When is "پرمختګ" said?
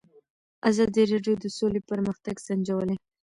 1.89-2.35